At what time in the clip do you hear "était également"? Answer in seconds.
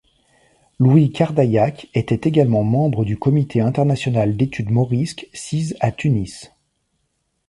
1.93-2.63